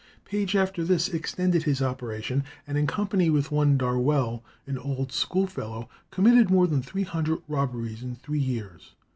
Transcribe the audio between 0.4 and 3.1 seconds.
after this extended his operations, and in